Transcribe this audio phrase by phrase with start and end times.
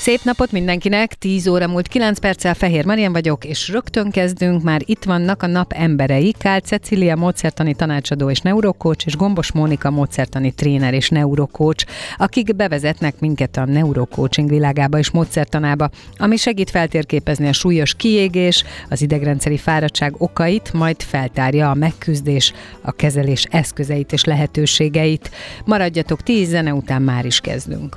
[0.00, 4.82] Szép napot mindenkinek, 10 óra múlt 9 perccel Fehér Marian vagyok, és rögtön kezdünk, már
[4.84, 10.52] itt vannak a nap emberei, Kál Cecília, módszertani tanácsadó és neurokócs, és Gombos Mónika, módszertani
[10.52, 11.84] tréner és neurokócs,
[12.16, 19.02] akik bevezetnek minket a neurocoaching világába és módszertanába, ami segít feltérképezni a súlyos kiégés, az
[19.02, 25.30] idegrendszeri fáradtság okait, majd feltárja a megküzdés, a kezelés eszközeit és lehetőségeit.
[25.64, 27.96] Maradjatok 10 zene után már is kezdünk.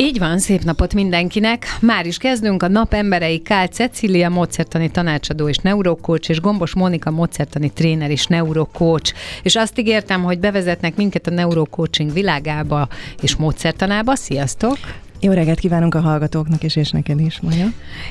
[0.00, 1.66] Így van, szép napot mindenkinek.
[1.80, 7.10] Már is kezdünk a nap emberei Kál Cecília, módszertani tanácsadó és neurokócs, és Gombos Mónika,
[7.10, 9.12] módszertani tréner és neurokócs.
[9.42, 12.88] És azt ígértem, hogy bevezetnek minket a neurocoaching világába
[13.22, 14.14] és módszertanába.
[14.14, 14.78] Sziasztok!
[15.20, 17.66] Jó reggelt kívánunk a hallgatóknak is, és neked is, Maja.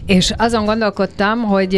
[0.06, 1.74] És azon gondolkodtam, hogy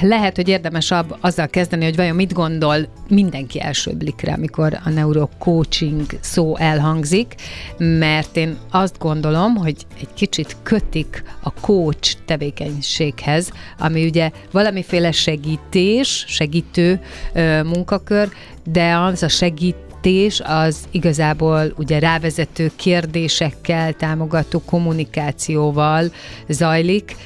[0.00, 2.76] lehet, hogy érdemes azzal kezdeni, hogy vajon mit gondol
[3.08, 7.34] mindenki első blikre, amikor a neurocoaching szó elhangzik,
[7.78, 16.24] mert én azt gondolom, hogy egy kicsit kötik a coach tevékenységhez, ami ugye valamiféle segítés,
[16.28, 17.00] segítő
[17.64, 18.28] munkakör,
[18.64, 19.76] de az a segít
[20.06, 26.10] vezetés az igazából ugye rávezető kérdésekkel, támogató kommunikációval
[26.48, 27.16] zajlik,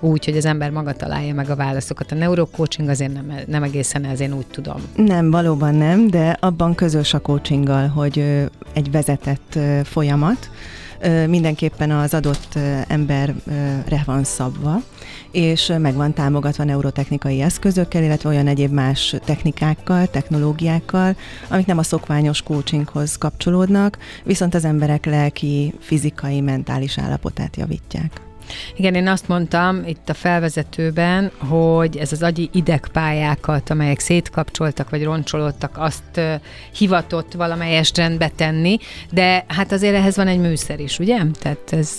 [0.00, 2.12] úgy, hogy az ember maga találja meg a válaszokat.
[2.12, 4.82] A neurocoaching azért nem, nem egészen ez, én úgy tudom.
[4.94, 8.24] Nem, valóban nem, de abban közös a coachinggal, hogy
[8.72, 10.50] egy vezetett folyamat,
[11.26, 12.58] mindenképpen az adott
[12.88, 14.82] emberre van szabva,
[15.30, 21.16] és meg van támogatva neurotechnikai eszközökkel, illetve olyan egyéb más technikákkal, technológiákkal,
[21.48, 28.20] amik nem a szokványos coachinghoz kapcsolódnak, viszont az emberek lelki, fizikai, mentális állapotát javítják.
[28.76, 35.04] Igen, én azt mondtam itt a felvezetőben, hogy ez az agyi idegpályákat, amelyek szétkapcsoltak vagy
[35.04, 36.20] roncsolódtak, azt
[36.76, 38.78] hivatott valamelyest rendbe tenni,
[39.10, 41.18] de hát azért ehhez van egy műszer is, ugye?
[41.40, 41.90] Tehát ez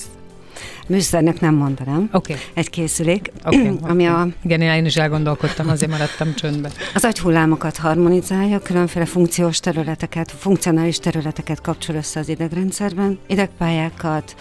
[0.87, 2.09] műszernek nem mondanám.
[2.13, 2.35] Okay.
[2.53, 4.21] Egy készülék, okay, ami okay.
[4.21, 4.27] a...
[4.43, 6.71] Igen, én is elgondolkodtam, azért maradtam csöndbe.
[6.93, 14.35] Az agyhullámokat harmonizálja, különféle funkciós területeket, funkcionális területeket kapcsol össze az idegrendszerben, idegpályákat,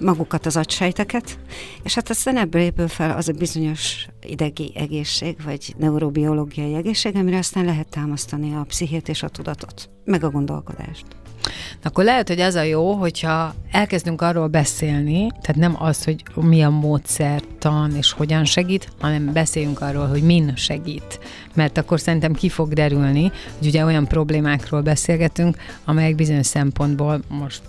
[0.00, 1.38] magukat az agysejteket,
[1.82, 7.38] és hát aztán ebből épül fel az a bizonyos idegi egészség, vagy neurobiológiai egészség, amire
[7.38, 11.19] aztán lehet támasztani a pszichét és a tudatot, meg a gondolkodást.
[11.82, 16.62] Akkor lehet, hogy az a jó, hogyha elkezdünk arról beszélni, tehát nem az, hogy mi
[16.62, 21.20] a módszertan és hogyan segít, hanem beszéljünk arról, hogy min segít.
[21.54, 27.62] Mert akkor szerintem ki fog derülni, hogy ugye olyan problémákról beszélgetünk, amelyek bizonyos szempontból most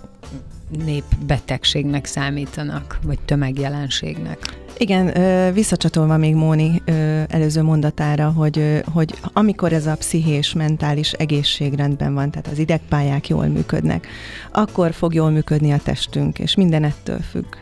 [0.84, 4.60] népbetegségnek számítanak, vagy tömegjelenségnek.
[4.78, 5.12] Igen,
[5.52, 6.82] visszacsatolva még Móni
[7.28, 13.28] előző mondatára, hogy, hogy amikor ez a pszichés, mentális egészség rendben van, tehát az idegpályák
[13.28, 14.06] jól működnek,
[14.52, 17.54] akkor fog jól működni a testünk, és minden ettől függ.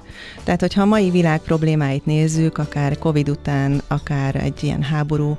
[0.44, 5.36] Tehát, hogyha a mai világ problémáit nézzük, akár Covid után, akár egy ilyen háború,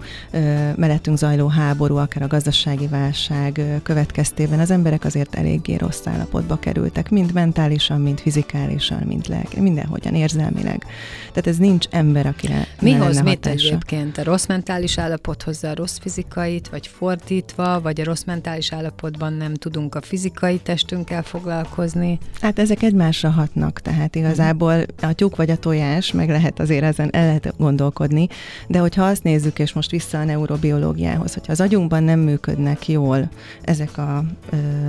[0.75, 7.09] mellettünk zajló háború, akár a gazdasági válság következtében az emberek azért eléggé rossz állapotba kerültek,
[7.09, 10.85] mind mentálisan, mind fizikálisan, mind lelki, mindenhogyan érzelmileg.
[11.27, 14.17] Tehát ez nincs ember, akire Mi hoz mit egyébként?
[14.17, 19.33] A rossz mentális állapot hozza a rossz fizikait, vagy fordítva, vagy a rossz mentális állapotban
[19.33, 22.19] nem tudunk a fizikai testünkkel foglalkozni?
[22.41, 26.83] Hát ezek egymásra hatnak, tehát igazából Igazából a tyúk vagy a tojás, meg lehet azért
[26.83, 28.27] ezen el lehet gondolkodni,
[28.67, 33.29] de hogyha azt nézzük, és most vissza a neurobiológiához, hogyha az agyunkban nem működnek jól
[33.61, 34.17] ezek a,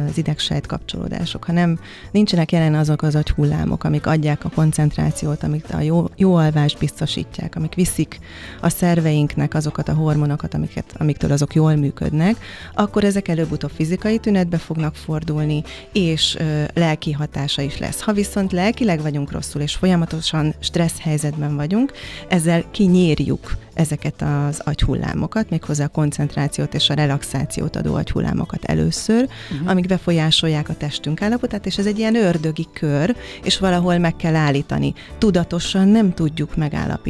[0.09, 1.79] az idegsejt kapcsolódások, hanem
[2.11, 7.57] nincsenek jelen azok az agyhullámok, amik adják a koncentrációt, amik a jó, jó alvást biztosítják,
[7.57, 8.19] amik viszik
[8.61, 12.37] a szerveinknek azokat a hormonokat, amiket, amiktől azok jól működnek,
[12.75, 15.63] akkor ezek előbb-utóbb fizikai tünetbe fognak fordulni,
[15.93, 18.01] és ö, lelki hatása is lesz.
[18.01, 21.93] Ha viszont lelkileg vagyunk rosszul, és folyamatosan stressz helyzetben vagyunk,
[22.29, 29.71] ezzel kinyírjuk ezeket az agyhullámokat, méghozzá a koncentrációt és a relaxációt adó agyhullámokat először, uh-huh.
[29.71, 34.35] amik befolyásolják a testünk állapotát, és ez egy ilyen ördögi kör, és valahol meg kell
[34.35, 34.95] állítani.
[35.19, 36.57] Tudatosan nem tudjuk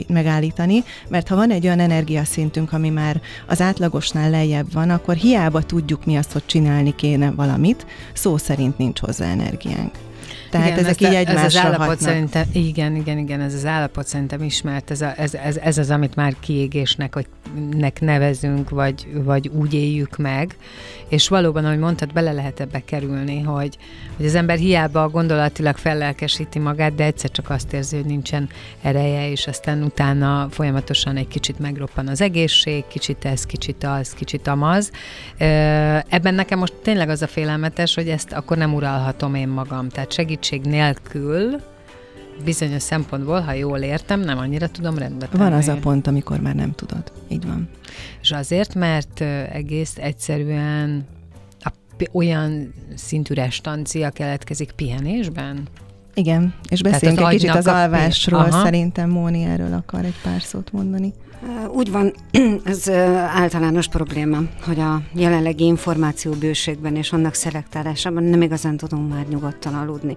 [0.09, 5.62] megállítani, mert ha van egy olyan energiaszintünk, ami már az átlagosnál lejjebb van, akkor hiába
[5.62, 9.94] tudjuk mi azt, hogy csinálni kéne valamit, szó szerint nincs hozzá energiánk.
[10.52, 12.08] Tehát igen, ezek így egymással ez az állapot hatnak.
[12.08, 15.90] szerintem, igen, igen, igen, ez az állapot szerintem ismert, ez, a, ez, ez, ez az,
[15.90, 17.26] amit már kiégésnek vagy
[17.70, 20.56] nek nevezünk, vagy, vagy úgy éljük meg,
[21.08, 23.76] és valóban, ahogy mondtad, bele lehet ebbe kerülni, hogy,
[24.23, 28.49] hogy az ember hiába gondolatilag fellelkesíti magát, de egyszer csak azt érzi, hogy nincsen
[28.83, 34.47] ereje, és aztán utána folyamatosan egy kicsit megroppan az egészség, kicsit ez, kicsit az, kicsit
[34.47, 34.91] amaz.
[36.09, 40.13] Ebben nekem most tényleg az a félelmetes, hogy ezt akkor nem uralhatom én magam, tehát
[40.13, 41.61] segítség nélkül
[42.45, 45.43] bizonyos szempontból, ha jól értem, nem annyira tudom rendbe tenni.
[45.43, 47.13] Van az a pont, amikor már nem tudod.
[47.29, 47.69] Így van.
[48.21, 49.21] És azért, mert
[49.53, 51.07] egész egyszerűen
[52.12, 55.69] olyan szintű restancia keletkezik pihenésben?
[56.14, 58.64] Igen, és beszéljünk egy kicsit az alvásról, Aha.
[58.64, 61.12] szerintem Móni erről akar egy pár szót mondani.
[61.72, 62.14] Úgy van,
[62.64, 62.90] ez
[63.34, 70.16] általános probléma, hogy a jelenlegi információbőségben és annak szelektálásában nem igazán tudunk már nyugodtan aludni.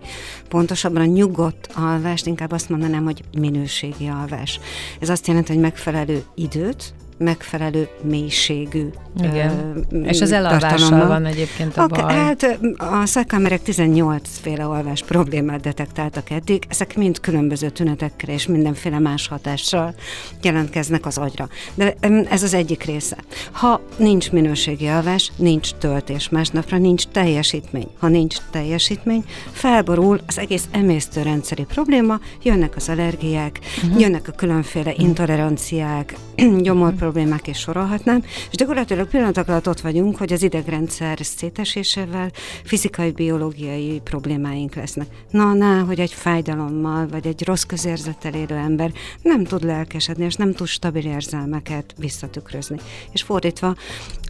[0.49, 4.59] Pontosabban a nyugodt alvást, inkább azt mondanám, hogy minőségi alvás.
[4.99, 8.88] Ez azt jelenti, hogy megfelelő időt, megfelelő mélységű
[9.23, 9.85] Igen.
[9.91, 12.13] Ö, És az elalvással van egyébként a baj.
[12.13, 19.00] Hát a szakemberek 18 féle alvás problémát detektáltak eddig, ezek mind különböző tünetekre és mindenféle
[19.00, 19.95] más hatással
[20.41, 21.47] jelentkeznek az agyra.
[21.73, 21.95] De
[22.29, 23.18] ez az egyik része.
[23.51, 27.88] Ha nincs minőségi alvás, nincs töltés másnapra, nincs teljesítmény.
[28.00, 34.00] Ha nincs teljesítmény, felborul az egész emésztőrendszeri probléma, jönnek az allergiák, uh-huh.
[34.00, 36.15] jönnek a különféle intoleranciák,
[36.65, 42.31] gyomor problémák, és sorolhatnám, és gyakorlatilag pillanatok alatt ott vagyunk, hogy az idegrendszer szétesésével
[42.63, 45.07] fizikai, biológiai problémáink lesznek.
[45.30, 48.92] Na, na, hogy egy fájdalommal, vagy egy rossz közérzettel élő ember
[49.22, 52.78] nem tud lelkesedni, és nem tud stabil érzelmeket visszatükrözni.
[53.12, 53.75] És fordítva,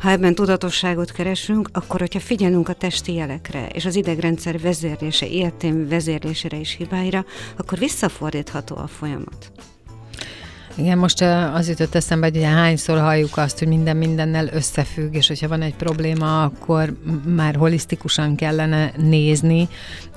[0.02, 5.88] ha ebben tudatosságot keresünk, akkor, hogyha figyelünk a testi jelekre, és az idegrendszer vezérlése, ilyetén
[5.88, 7.26] vezérlésére és hibáira,
[7.58, 9.52] akkor visszafordítható a folyamat.
[10.78, 11.22] Igen, most
[11.54, 15.62] az jutott eszembe, hogy ugye hányszor halljuk azt, hogy minden mindennel összefügg, és hogyha van
[15.62, 16.96] egy probléma, akkor
[17.26, 19.68] már holisztikusan kellene nézni.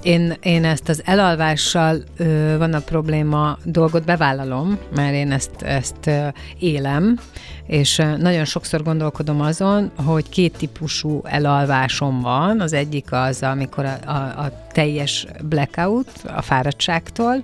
[0.02, 6.06] Én, én ezt az elalvással ö, van a probléma dolgot bevállalom, mert én ezt, ezt
[6.06, 6.26] ö,
[6.58, 7.18] élem,
[7.66, 12.60] és nagyon sokszor gondolkodom azon, hogy két típusú elalvásom van.
[12.60, 17.42] Az egyik az, amikor a, a, a teljes blackout a fáradtságtól,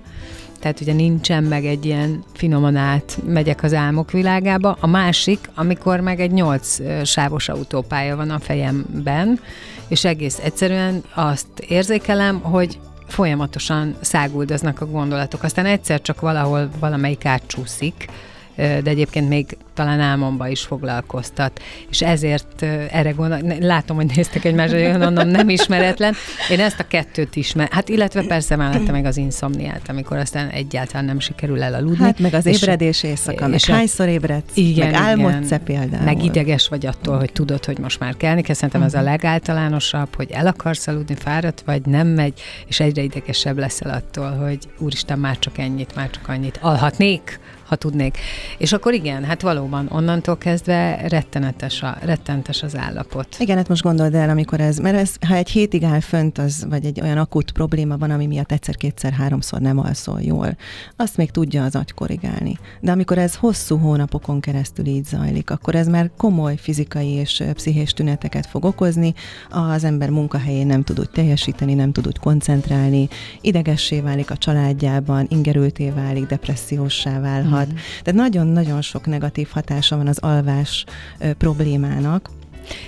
[0.65, 4.77] tehát ugye nincsen meg egy ilyen finoman át megyek az álmok világába.
[4.79, 9.39] A másik, amikor meg egy nyolc sávos autópálya van a fejemben,
[9.87, 15.43] és egész egyszerűen azt érzékelem, hogy folyamatosan száguldoznak a gondolatok.
[15.43, 18.09] Aztán egyszer csak valahol valamelyik átcsúszik,
[18.55, 21.61] de egyébként még talán álmomba is foglalkoztat.
[21.89, 22.61] És ezért
[22.91, 26.13] erre gondol, látom, hogy néztek egymásra, hogy mondom, nem ismeretlen.
[26.49, 31.05] Én ezt a kettőt ismer, hát illetve persze mellette meg az inszomniát, amikor aztán egyáltalán
[31.05, 32.03] nem sikerül elaludni.
[32.03, 36.03] Hát meg az ébredés éjszaka, és meg hányszor ébredsz, igen, meg álmodsz például.
[36.03, 38.55] Meg ideges vagy attól, hogy tudod, hogy most már kelni kell.
[38.55, 39.07] Szerintem az a mhm.
[39.07, 44.59] legáltalánosabb, hogy el akarsz aludni, fáradt vagy, nem megy, és egyre idegesebb leszel attól, hogy
[44.77, 46.59] úristen, már csak ennyit, már csak annyit.
[46.61, 48.17] Alhatnék, ha tudnék.
[48.57, 53.35] És akkor igen, hát valóban onnantól kezdve rettenetes, a, rettentes az állapot.
[53.39, 56.65] Igen, hát most gondold el, amikor ez, mert ez, ha egy hétig áll fönt, az,
[56.69, 60.57] vagy egy olyan akut probléma van, ami miatt egyszer, kétszer, háromszor nem alszol jól,
[60.95, 62.57] azt még tudja az agy korrigálni.
[62.81, 67.93] De amikor ez hosszú hónapokon keresztül így zajlik, akkor ez már komoly fizikai és pszichés
[67.93, 69.13] tüneteket fog okozni,
[69.49, 73.07] az ember munkahelyén nem tud úgy teljesíteni, nem tud úgy koncentrálni,
[73.41, 77.67] idegessé válik a családjában, ingerülté válik, depressziósá válhat, hat.
[77.67, 77.75] Mm.
[78.03, 80.85] Tehát nagyon-nagyon sok negatív hatása van az alvás
[81.19, 82.29] ö, problémának.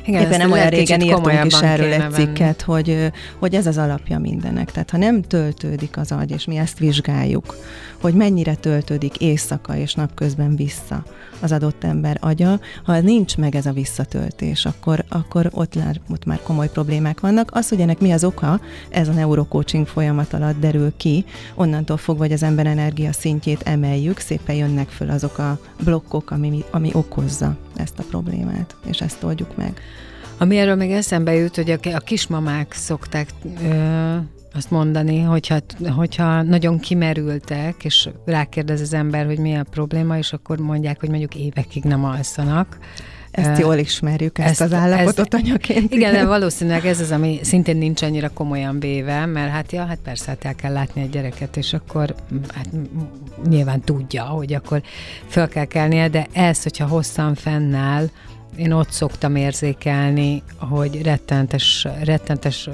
[0.05, 4.19] Igen, Éppen nem olyan régen írtunk is erről egy cikket, hogy, hogy ez az alapja
[4.19, 4.71] mindennek.
[4.71, 7.55] Tehát ha nem töltődik az agy, és mi ezt vizsgáljuk,
[8.01, 11.03] hogy mennyire töltődik éjszaka és napközben vissza
[11.39, 16.25] az adott ember agya, ha nincs meg ez a visszatöltés, akkor, akkor ott, lár, ott
[16.25, 17.49] már komoly problémák vannak.
[17.53, 21.25] Az, hogy ennek mi az oka, ez a neurocoaching folyamat alatt derül ki,
[21.55, 26.63] onnantól fogva, hogy az ember energia szintjét emeljük, szépen jönnek föl azok a blokkok, ami,
[26.71, 29.81] ami okozza ezt a problémát, és ezt oldjuk meg.
[30.37, 33.29] Ami erről még eszembe jut, hogy a, kismamák szokták
[33.63, 34.15] ö,
[34.57, 35.59] azt mondani, hogyha,
[35.95, 41.09] hogyha nagyon kimerültek, és rákérdez az ember, hogy mi a probléma, és akkor mondják, hogy
[41.09, 42.77] mondjuk évekig nem alszanak.
[43.31, 45.93] Ezt jól ismerjük, ezt, ezt az állapotot ezt, anyaként.
[45.93, 49.99] Igen, de valószínűleg ez az, ami szintén nincs annyira komolyan véve, mert hát ja, hát
[50.03, 52.15] persze, hát el kell látni egy gyereket, és akkor
[52.53, 52.69] hát
[53.47, 54.81] nyilván tudja, hogy akkor
[55.27, 58.09] föl kell kelnie, de ez, hogyha hosszan fennáll,
[58.55, 62.69] én ott szoktam érzékelni, hogy rettentes, rettentes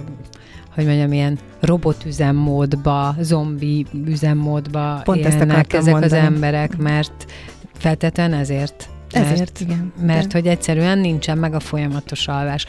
[0.73, 6.17] hogy mondjam, ilyen robotüzemmódba, zombi üzemmódba Pont élnek ezek mondani.
[6.19, 7.31] az emberek, mert
[7.73, 9.93] feltétlenül ezért mert, Ezért, igen.
[10.01, 12.65] Mert hogy egyszerűen nincsen meg a folyamatos alvás.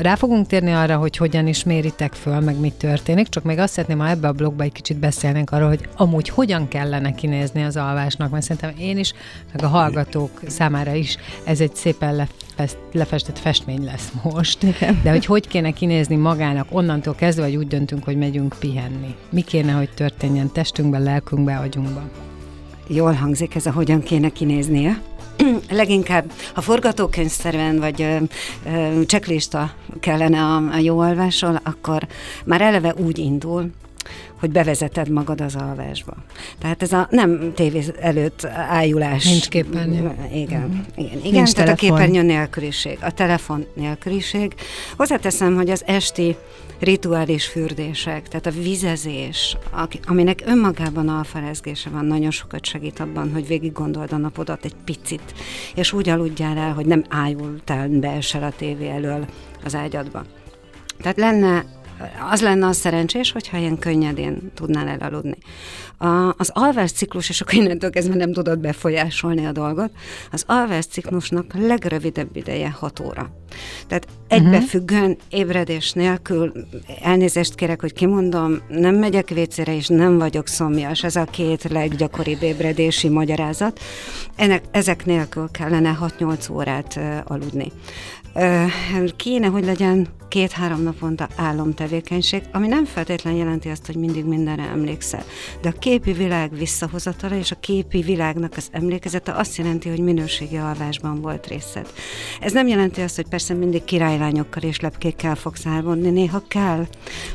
[0.00, 3.72] Rá fogunk térni arra, hogy hogyan is méritek föl, meg mi történik, csak még azt
[3.72, 7.76] szeretném, ha ebbe a blogba egy kicsit beszélnénk arról, hogy amúgy hogyan kellene kinézni az
[7.76, 9.12] alvásnak, mert szerintem én is,
[9.52, 14.62] meg a hallgatók számára is ez egy szépen lefest, lefestett festmény lesz most.
[14.62, 15.00] Igen.
[15.02, 19.14] De hogy hogy kéne kinézni magának onnantól kezdve, hogy úgy döntünk, hogy megyünk pihenni.
[19.30, 22.10] Mi kéne, hogy történjen testünkben, lelkünkben, agyunkban.
[22.88, 25.00] Jól hangzik ez a hogyan kéne kinéznie.
[25.70, 28.16] leginkább, ha forgatókönyvszerűen vagy ö,
[28.66, 32.06] ö, checklista kellene a, a jó alvásról, akkor
[32.44, 33.70] már eleve úgy indul,
[34.40, 36.14] hogy bevezeted magad az alvásba.
[36.58, 39.24] Tehát ez a nem tévé előtt ájulás.
[39.24, 40.12] Nincs képernyő.
[40.32, 41.04] Igen, mm.
[41.04, 41.72] igen, igen Nincs tehát telefon.
[41.72, 44.54] a képernyő nélküliség, a telefon nélküliség.
[44.96, 46.36] Hozzáteszem, hogy az esti
[46.78, 49.56] rituális fürdések, tehát a vizezés,
[50.04, 55.34] aminek önmagában alfarezgése van, nagyon sokat segít abban, hogy végig gondold a napodat egy picit,
[55.74, 59.26] és úgy aludjál el, hogy nem ájultál be a tévé elől
[59.64, 60.24] az ágyadba.
[61.00, 61.64] Tehát lenne
[62.30, 65.36] az lenne a szerencsés, hogyha ilyen könnyedén tudnál elaludni.
[65.98, 69.90] A, az alvás ciklus, és akkor innentől kezdve nem tudod befolyásolni a dolgot,
[70.32, 73.30] az alvás ciklusnak legrövidebb ideje 6 óra.
[73.86, 75.18] Tehát egybefüggően, mhm.
[75.28, 76.52] ébredés nélkül,
[77.02, 81.04] elnézést kérek, hogy kimondom, nem megyek vécére, és nem vagyok szomjas.
[81.04, 83.80] Ez a két leggyakoribb ébredési magyarázat.
[84.36, 87.72] Ennek, ezek nélkül kellene 6-8 órát aludni.
[89.16, 95.22] Kéne, hogy legyen két-három naponta álomtevékenység, ami nem feltétlenül jelenti azt, hogy mindig mindenre emlékszel.
[95.62, 100.56] De a képi világ visszahozatala és a képi világnak az emlékezete azt jelenti, hogy minőségi
[100.56, 101.86] alvásban volt részed.
[102.40, 106.86] Ez nem jelenti azt, hogy persze mindig királylányokkal és lepkékkel fogsz álmodni, néha kell,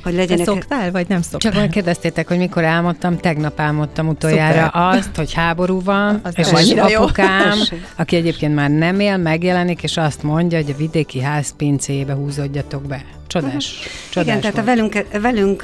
[0.03, 0.45] hogy legyenek...
[0.45, 1.51] Te szoktál, vagy nem szoktál?
[1.51, 4.97] Csak kérdeztétek, hogy mikor álmodtam, tegnap álmodtam utoljára Szuper.
[4.97, 7.77] azt, hogy háború van, az és az apukám, jó.
[7.95, 12.81] aki egyébként már nem él, megjelenik, és azt mondja, hogy a vidéki ház pincébe húzódjatok
[12.81, 13.18] be.
[13.29, 13.71] Csodás.
[13.77, 13.91] Uh-huh.
[14.09, 15.63] Csodás Igen, tehát a velünk, velünk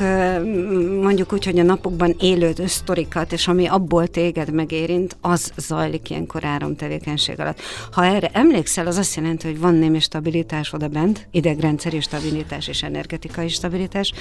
[1.01, 6.43] mondjuk úgy, hogy a napokban élő sztorikat, és ami abból téged megérint, az zajlik ilyenkor
[6.77, 7.61] tevékenység alatt.
[7.91, 12.83] Ha erre emlékszel, az azt jelenti, hogy van némi stabilitás oda bent, idegrendszeri stabilitás és
[12.83, 14.13] energetikai stabilitás,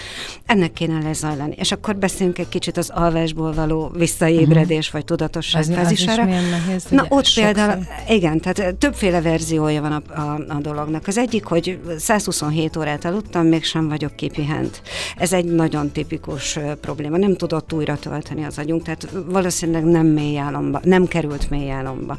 [0.47, 1.55] ennek kéne lezajlani.
[1.59, 4.93] És akkor beszéljünk egy kicsit az alvásból való visszaébredés, uh-huh.
[4.93, 6.23] vagy tudatosság az, fázisára.
[6.23, 11.07] Az nehéz, Na ott például, igen, tehát többféle verziója van a, a, a dolognak.
[11.07, 14.83] Az egyik, hogy 127 órát aludt, aludtam, mégsem vagyok kipihent.
[15.17, 17.17] Ez egy nagyon tipikus probléma.
[17.17, 22.19] Nem tudott újra tölteni az agyunk, tehát valószínűleg nem mély álomba, nem került mély álomba,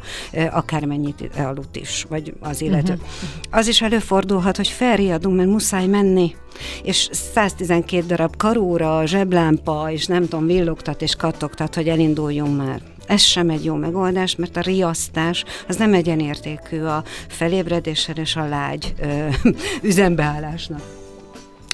[0.52, 2.94] akármennyit aludt is, vagy az illető.
[2.94, 3.08] Uh-huh.
[3.50, 6.36] Az is előfordulhat, hogy felriadunk, mert muszáj menni,
[6.84, 12.82] és 112 darab karóra, zseblámpa, és nem tudom, villogtat és kattogtat, hogy elinduljunk már.
[13.08, 18.48] Ez sem egy jó megoldás, mert a riasztás az nem egyenértékű a felébredéssel és a
[18.48, 19.28] lágy ö,
[19.90, 21.05] üzembeállásnak.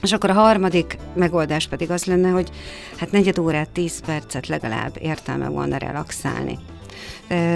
[0.01, 2.49] És akkor a harmadik megoldás pedig az lenne, hogy
[2.97, 6.59] hát negyed órát, tíz percet legalább értelme volna relaxálni.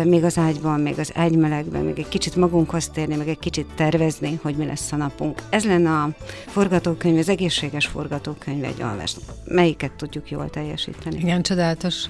[0.04, 4.40] Még az ágyban, még az ágymelegben, még egy kicsit magunkhoz térni, meg egy kicsit tervezni,
[4.42, 5.42] hogy mi lesz a napunk.
[5.50, 6.10] Ez lenne a
[6.46, 9.24] forgatókönyv, az egészséges forgatókönyv egy alvásnak.
[9.46, 11.18] Melyiket tudjuk jól teljesíteni?
[11.18, 12.06] Igen, csodálatos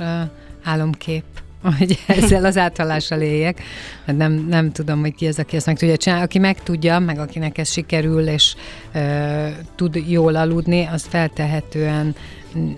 [0.63, 1.23] álomkép
[1.77, 3.61] hogy ezzel az áthallással éljek.
[4.05, 6.23] Hát nem, nem tudom, hogy ki az, aki ezt meg tudja csinálni.
[6.23, 8.55] Aki meg tudja, meg akinek ez sikerül, és
[8.93, 12.15] ö, tud jól aludni, az feltehetően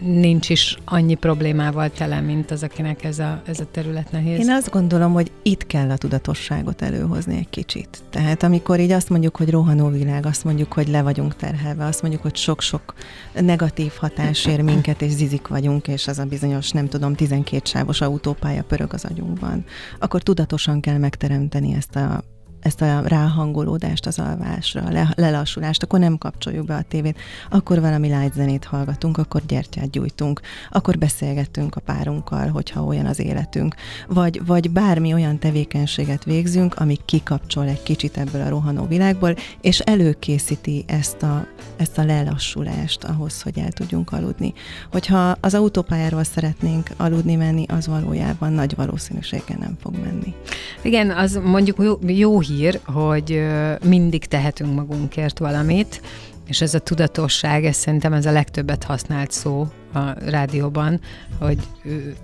[0.01, 4.39] nincs is annyi problémával tele, mint az, akinek ez a, ez a terület nehéz.
[4.39, 8.03] Én azt gondolom, hogy itt kell a tudatosságot előhozni egy kicsit.
[8.09, 12.01] Tehát amikor így azt mondjuk, hogy rohanó világ, azt mondjuk, hogy le vagyunk terhelve, azt
[12.01, 12.93] mondjuk, hogy sok-sok
[13.33, 18.01] negatív hatás ér minket, és zizik vagyunk, és az a bizonyos, nem tudom, 12 sávos
[18.01, 19.65] autópálya pörög az agyunkban,
[19.99, 22.23] akkor tudatosan kell megteremteni ezt a
[22.61, 28.07] ezt a ráhangolódást az alvásra, le, lelassulást, akkor nem kapcsoljuk be a tévét, akkor valami
[28.07, 33.75] light zenét hallgatunk, akkor gyertyát gyújtunk, akkor beszélgetünk a párunkkal, hogyha olyan az életünk,
[34.07, 39.79] vagy, vagy bármi olyan tevékenységet végzünk, ami kikapcsol egy kicsit ebből a rohanó világból, és
[39.79, 41.47] előkészíti ezt a,
[41.77, 44.53] ezt a lelassulást ahhoz, hogy el tudjunk aludni.
[44.91, 50.33] Hogyha az autópályáról szeretnénk aludni menni, az valójában nagy valószínűséggel nem fog menni.
[50.81, 53.47] Igen, az mondjuk jó, jó hír, hogy
[53.83, 56.01] mindig tehetünk magunkért valamit,
[56.47, 60.99] és ez a tudatosság, ez szerintem ez a legtöbbet használt szó a rádióban,
[61.39, 61.57] hogy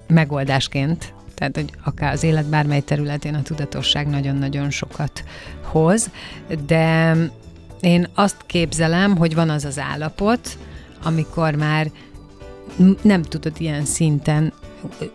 [0.08, 5.24] megoldásként, tehát hogy akár az élet bármely területén a tudatosság nagyon-nagyon sokat
[5.62, 6.10] hoz,
[6.66, 7.16] de
[7.80, 10.58] én azt képzelem, hogy van az az állapot,
[11.04, 11.92] amikor már
[13.02, 14.54] nem tudod ilyen szinten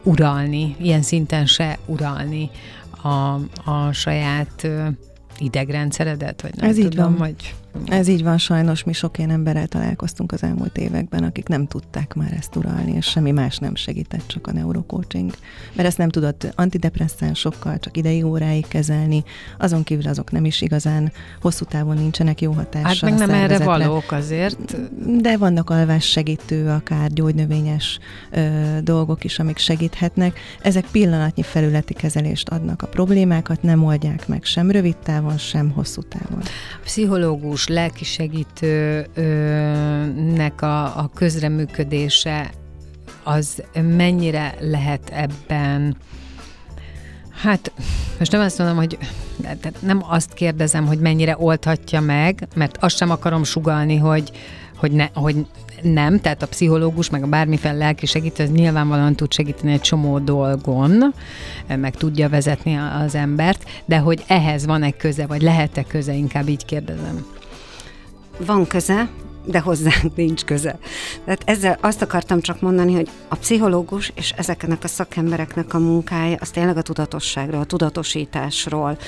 [0.02, 2.50] uralni, ilyen szinten se uralni
[3.02, 3.34] a,
[3.70, 4.68] a saját
[5.38, 7.16] idegrendszeredet, vagy nem Ez tudom, így van.
[7.18, 7.54] hogy
[7.86, 12.14] ez így van, sajnos mi sok ilyen emberrel találkoztunk az elmúlt években, akik nem tudták
[12.14, 15.32] már ezt uralni, és semmi más nem segített, csak a neurocoaching.
[15.74, 19.24] Mert ezt nem tudott antidepresszánsokkal, csak ideig óráig kezelni,
[19.58, 23.64] azon kívül azok nem is igazán hosszú távon nincsenek jó hatással Hát meg nem erre
[23.64, 24.76] valók azért.
[25.20, 27.98] De vannak alvás segítő, akár gyógynövényes
[28.30, 28.48] ö,
[28.82, 30.38] dolgok is, amik segíthetnek.
[30.62, 36.02] Ezek pillanatnyi felületi kezelést adnak a problémákat, nem oldják meg sem rövid távon, sem hosszú
[36.02, 36.42] távon.
[36.82, 42.50] Pszichológus, lelkisegítőnek a, a közreműködése
[43.22, 43.62] az
[43.96, 45.96] mennyire lehet ebben
[47.42, 47.72] Hát,
[48.18, 48.98] most nem azt mondom, hogy
[49.80, 54.30] nem azt kérdezem, hogy mennyire oldhatja meg, mert azt sem akarom sugalni, hogy,
[54.76, 55.46] hogy, ne, hogy
[55.82, 60.18] nem, tehát a pszichológus, meg a bármiféle lelki segítő, az nyilvánvalóan tud segíteni egy csomó
[60.18, 61.14] dolgon,
[61.66, 66.64] meg tudja vezetni az embert, de hogy ehhez van-e köze, vagy lehet-e köze, inkább így
[66.64, 67.37] kérdezem.
[68.38, 69.08] Van köze,
[69.44, 70.78] de hozzánk nincs köze.
[71.24, 76.36] Tehát ezzel azt akartam csak mondani, hogy a pszichológus és ezeknek a szakembereknek a munkája
[76.40, 78.98] az tényleg a tudatosságról, a tudatosításról,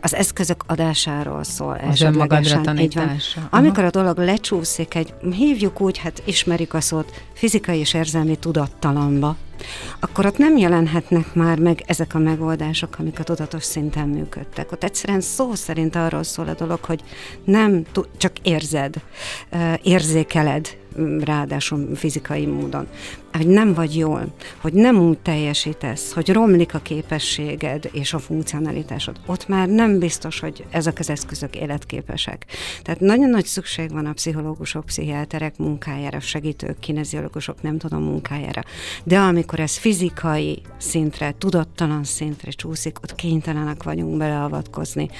[0.00, 1.80] az eszközök adásáról szól.
[1.90, 3.40] Az önmagadra tanítása.
[3.50, 9.36] Amikor a dolog lecsúszik egy, hívjuk úgy, hát ismerik a szót, fizikai és érzelmi tudattalamba,
[10.00, 14.72] akkor ott nem jelenhetnek már meg ezek a megoldások, amik a tudatos szinten működtek.
[14.72, 17.00] Ott egyszerűen szó szerint arról szól a dolog, hogy
[17.44, 17.84] nem
[18.16, 18.94] csak érzed,
[19.82, 20.76] érzékeled,
[21.20, 22.86] ráadásul fizikai módon,
[23.32, 29.20] hogy nem vagy jól, hogy nem úgy teljesítesz, hogy romlik a képességed és a funkcionalitásod,
[29.26, 32.46] ott már nem biztos, hogy ezek az eszközök életképesek.
[32.82, 38.62] Tehát nagyon nagy szükség van a pszichológusok, pszichiáterek munkájára, segítők, kineziológusok, nem tudom munkájára.
[39.04, 45.10] De amikor ez fizikai szintre, tudattalan szintre csúszik, ott kénytelenek vagyunk beleavatkozni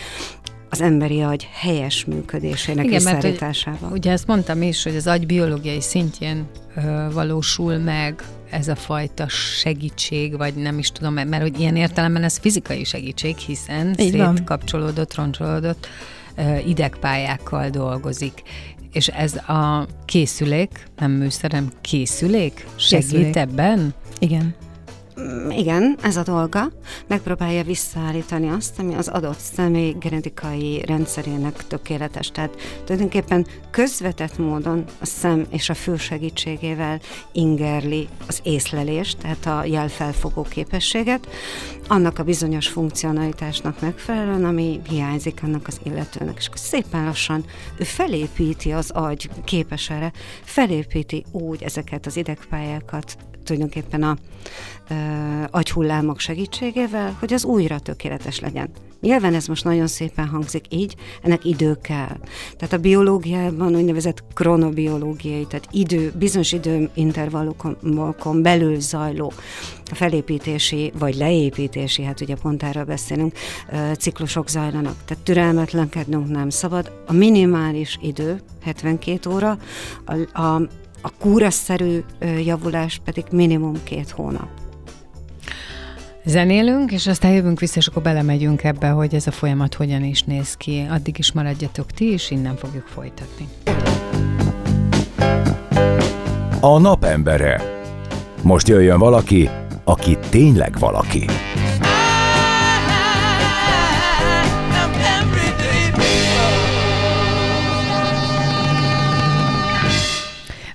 [0.72, 3.72] az emberi agy helyes működésének Igen, visszaállításával.
[3.80, 8.68] Mert, hogy, ugye ezt mondtam is, hogy az agy biológiai szintjén ö, valósul meg ez
[8.68, 13.36] a fajta segítség, vagy nem is tudom, mert, mert hogy ilyen értelemben ez fizikai segítség,
[13.36, 14.36] hiszen Így van.
[14.36, 15.86] szétkapcsolódott, roncsolódott
[16.36, 18.42] ö, idegpályákkal dolgozik.
[18.92, 23.36] És ez a készülék, nem műszerem, készülék segít Készülék.
[23.36, 23.94] ebben?
[24.18, 24.54] Igen.
[25.48, 26.70] Igen, ez a dolga.
[27.06, 32.30] Megpróbálja visszaállítani azt, ami az adott személy genetikai rendszerének tökéletes.
[32.30, 37.00] Tehát tulajdonképpen közvetett módon a szem és a fül segítségével
[37.32, 41.28] ingerli az észlelést, tehát a jelfelfogó képességet,
[41.88, 46.36] annak a bizonyos funkcionalitásnak megfelelően, ami hiányzik annak az illetőnek.
[46.38, 47.44] És akkor szépen lassan
[47.78, 50.12] ő felépíti az agy képes erre,
[50.44, 54.16] felépíti úgy ezeket az idegpályákat, tulajdonképpen a
[54.90, 54.94] ö,
[55.50, 58.68] agyhullámok segítségével, hogy az újra tökéletes legyen.
[59.02, 62.16] Nyilván ez most nagyon szépen hangzik így, ennek idő kell.
[62.56, 69.32] Tehát a biológiában úgynevezett kronobiológiai, tehát idő, bizonyos időintervallumokon belül zajló
[69.84, 73.32] felépítési vagy leépítési, hát ugye pont erről beszélünk,
[73.98, 74.96] ciklusok zajlanak.
[75.04, 76.92] Tehát türelmetlenkednünk nem szabad.
[77.06, 79.58] A minimális idő, 72 óra,
[80.04, 80.68] a, a
[81.02, 81.98] a kúraszerű
[82.44, 84.48] javulás pedig minimum két hónap.
[86.24, 90.22] Zenélünk, és aztán jövünk vissza, és akkor belemegyünk ebbe, hogy ez a folyamat hogyan is
[90.22, 90.86] néz ki.
[90.90, 93.48] Addig is maradjatok ti, és innen fogjuk folytatni.
[96.60, 97.80] A napembere.
[98.42, 99.50] Most jöjjön valaki,
[99.84, 101.24] aki tényleg valaki.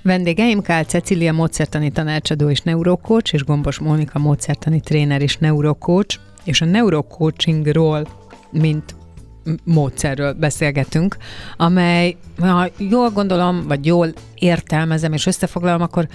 [0.08, 6.60] Vendégeim Kál Cecília módszertani tanácsadó és neurokócs, és Gombos Mónika módszertani tréner és neurokócs, és
[6.60, 8.08] a neurocoachingról,
[8.50, 8.94] mint
[9.64, 11.16] módszerről beszélgetünk,
[11.56, 16.08] amely, ha jól gondolom, vagy jól értelmezem és összefoglalom, akkor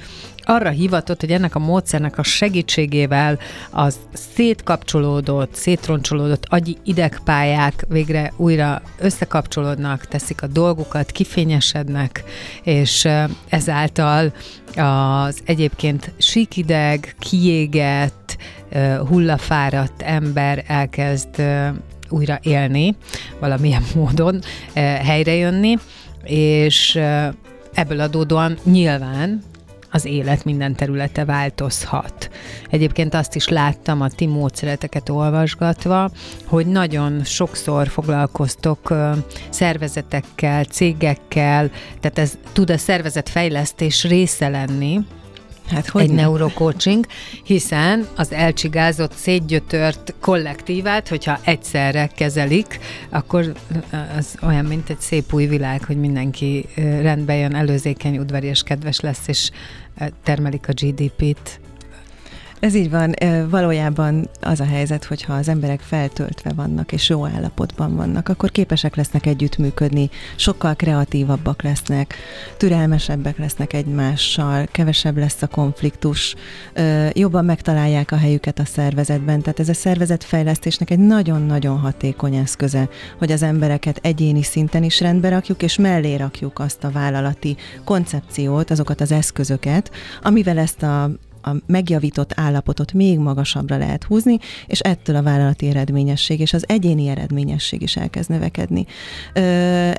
[0.45, 3.39] arra hivatott, hogy ennek a módszernek a segítségével
[3.71, 12.23] az szétkapcsolódott, szétroncsolódott agyi idegpályák végre újra összekapcsolódnak, teszik a dolgukat, kifényesednek,
[12.63, 13.07] és
[13.49, 14.33] ezáltal
[14.75, 18.37] az egyébként síkideg, kiégett,
[19.07, 21.43] hullafáradt ember elkezd
[22.09, 22.95] újra élni,
[23.39, 24.41] valamilyen módon
[25.03, 25.77] helyrejönni,
[26.23, 26.99] és
[27.73, 29.43] ebből adódóan nyilván
[29.95, 32.29] az élet minden területe változhat.
[32.69, 36.11] Egyébként azt is láttam a ti módszereteket olvasgatva,
[36.45, 38.93] hogy nagyon sokszor foglalkoztok
[39.49, 44.99] szervezetekkel, cégekkel, tehát ez tud a szervezetfejlesztés része lenni,
[45.67, 46.21] Hát, hogy egy ne?
[46.21, 47.05] neurocoaching,
[47.43, 53.53] hiszen az elcsigázott, szétgyötört kollektívát, hogyha egyszerre kezelik, akkor
[54.17, 59.27] az olyan, mint egy szép új világ, hogy mindenki rendbe jön, előzékeny, udvarias, kedves lesz,
[59.27, 59.49] és
[60.23, 61.59] termelik a GDP-t
[62.63, 63.13] ez így van.
[63.49, 68.95] Valójában az a helyzet, hogyha az emberek feltöltve vannak és jó állapotban vannak, akkor képesek
[68.95, 72.15] lesznek együttműködni, sokkal kreatívabbak lesznek,
[72.57, 76.35] türelmesebbek lesznek egymással, kevesebb lesz a konfliktus,
[77.11, 79.41] jobban megtalálják a helyüket a szervezetben.
[79.41, 85.29] Tehát ez a szervezetfejlesztésnek egy nagyon-nagyon hatékony eszköze, hogy az embereket egyéni szinten is rendbe
[85.29, 91.11] rakjuk, és mellé rakjuk azt a vállalati koncepciót, azokat az eszközöket, amivel ezt a
[91.43, 97.07] a megjavított állapotot még magasabbra lehet húzni, és ettől a vállalati eredményesség és az egyéni
[97.07, 98.85] eredményesség is elkezd növekedni.
[99.33, 99.41] Ö,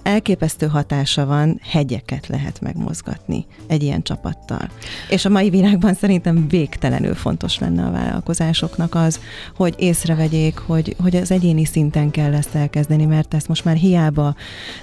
[0.02, 4.70] elképesztő hatása van, hegyeket lehet megmozgatni egy ilyen csapattal.
[5.08, 9.20] És a mai világban szerintem végtelenül fontos lenne a vállalkozásoknak az,
[9.56, 14.34] hogy észrevegyék, hogy, hogy az egyéni szinten kell ezt elkezdeni, mert ezt most már hiába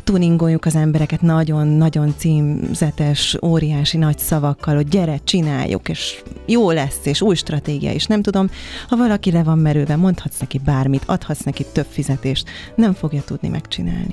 [0.03, 7.21] tuningoljuk az embereket nagyon-nagyon címzetes, óriási nagy szavakkal, hogy gyere, csináljuk, és jó lesz, és
[7.21, 8.49] új stratégia, és nem tudom,
[8.87, 13.47] ha valaki le van merőve, mondhatsz neki bármit, adhatsz neki több fizetést, nem fogja tudni
[13.47, 14.11] megcsinálni.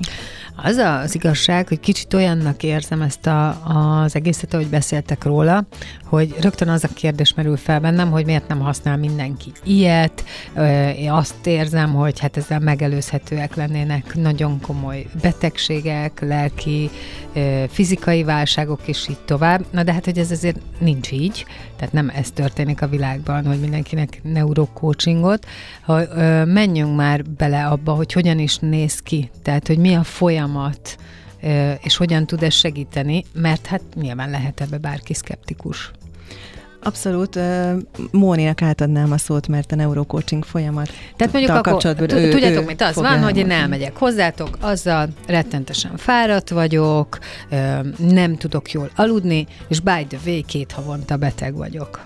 [0.63, 3.49] Az az igazság, hogy kicsit olyannak érzem ezt a,
[4.03, 5.63] az egészet, ahogy beszéltek róla,
[6.05, 10.23] hogy rögtön az a kérdés merül fel bennem, hogy miért nem használ mindenki ilyet.
[10.97, 16.89] Én azt érzem, hogy hát ezzel megelőzhetőek lennének nagyon komoly betegségek, lelki,
[17.69, 19.65] fizikai válságok, és így tovább.
[19.71, 21.45] Na de hát, hogy ez azért nincs így,
[21.75, 25.45] tehát nem ez történik a világban, hogy mindenkinek neurocoachingot.
[25.81, 26.01] Ha,
[26.45, 30.03] menjünk már bele abba, hogy hogyan is néz ki, tehát hogy mi a
[30.49, 30.97] folyamat,
[31.83, 35.91] és hogyan tud ez segíteni, mert hát nyilván lehet ebbe bárki szkeptikus.
[36.83, 37.39] Abszolút.
[38.11, 40.91] Móninak átadnám a szót, mert a neurocoaching folyamat.
[41.15, 46.49] Tehát mondjuk akkor, ő, tudjátok, mit az van, hogy én elmegyek hozzátok, azzal rettentesen fáradt
[46.49, 47.19] vagyok,
[47.97, 52.05] nem tudok jól aludni, és by the way, két havonta beteg vagyok.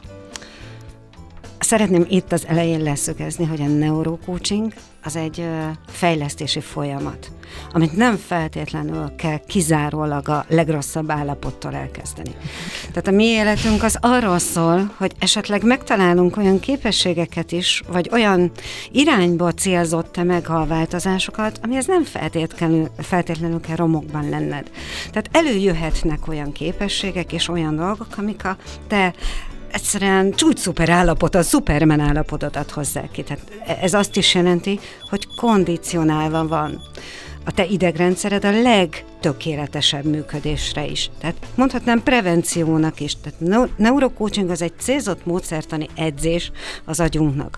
[1.63, 4.73] Szeretném itt az elején leszögezni, hogy a neurocoaching
[5.03, 5.47] az egy
[5.87, 7.31] fejlesztési folyamat,
[7.71, 12.35] amit nem feltétlenül kell kizárólag a legrosszabb állapottól elkezdeni.
[12.87, 18.51] Tehát a mi életünk az arról szól, hogy esetleg megtalálunk olyan képességeket is, vagy olyan
[18.91, 24.69] irányba célzott te meg a változásokat, amihez nem feltétlenül, feltétlenül kell romokban lenned.
[25.11, 29.13] Tehát előjöhetnek olyan képességek és olyan dolgok, amik a te
[29.73, 33.23] egyszerűen csúcs-szuper állapot, a szupermen állapotot ad hozzá ki.
[33.23, 33.41] Tehát
[33.81, 36.81] ez azt is jelenti, hogy kondicionálva van
[37.45, 41.09] a te idegrendszered a legtökéletesebb működésre is.
[41.19, 43.15] Tehát mondhatnám prevenciónak is.
[43.21, 46.51] Tehát neurocoaching az egy célzott módszertani edzés
[46.85, 47.57] az agyunknak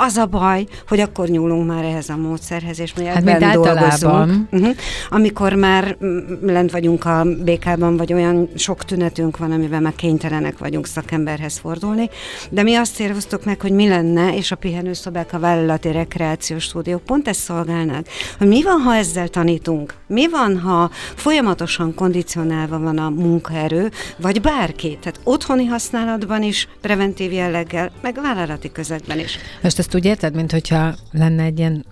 [0.00, 4.46] az a baj, hogy akkor nyúlunk már ehhez a módszerhez, és mi hát ebben dolgozunk.
[4.50, 4.76] Uh-huh.
[5.10, 5.96] Amikor már
[6.42, 12.10] lent vagyunk a békában, vagy olyan sok tünetünk van, amivel már kénytelenek vagyunk szakemberhez fordulni,
[12.50, 17.02] de mi azt céloztuk meg, hogy mi lenne, és a pihenőszobák, a vállalati rekreációs stúdiók
[17.02, 18.06] pont ezt szolgálnák,
[18.38, 19.94] hogy mi van, ha ezzel tanítunk?
[20.06, 24.98] Mi van, ha folyamatosan kondicionálva van a munkaerő, vagy bárki?
[25.02, 29.38] Tehát otthoni használatban is, preventív jelleggel, meg vállalati közegben is.
[29.62, 31.84] Most ezt úgy érted, mint hogyha lenne egy ilyen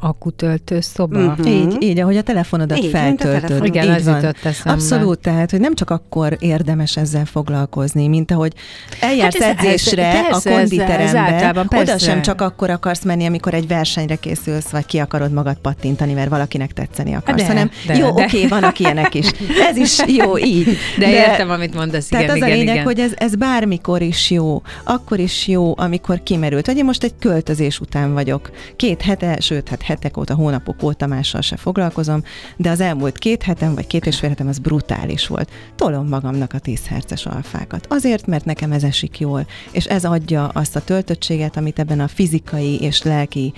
[0.00, 1.24] akutöltő szoba.
[1.24, 1.50] Uh-huh.
[1.50, 3.40] Így, így, ahogy a telefonodat így, feltöltöd.
[3.40, 3.66] Telefon.
[3.66, 4.14] Igen, így az van.
[4.14, 4.70] jutott eszembe.
[4.70, 8.52] Abszolút, tehát, hogy nem csak akkor érdemes ezzel foglalkozni, mint ahogy
[9.00, 13.26] eljársz hát ez, edzésre ez, persze, a konditerembe, ez, oda sem csak akkor akarsz menni,
[13.26, 17.70] amikor egy versenyre készülsz, vagy ki akarod magad pattintani, mert valakinek tetszeni akarsz, de, hanem
[17.86, 19.30] de, jó, oké, okay, vannak ilyenek is.
[19.70, 20.64] Ez is jó így.
[20.98, 22.84] De, de értem, amit mondasz, igen, Tehát az igen, a lényeg, igen.
[22.84, 24.62] hogy ez, ez bármikor is jó.
[24.84, 26.66] Akkor is jó, amikor kimerült.
[26.66, 28.50] Vagy én most egy költözés után vagyok.
[28.76, 32.22] Két hete, sőt, hát hetek óta, hónapok óta mással se foglalkozom,
[32.56, 35.50] de az elmúlt két hetem, vagy két és fél hetem az brutális volt.
[35.76, 37.86] Tolom magamnak a 10 herces alfákat.
[37.90, 42.08] Azért, mert nekem ez esik jól, és ez adja azt a töltöttséget, amit ebben a
[42.08, 43.52] fizikai és lelki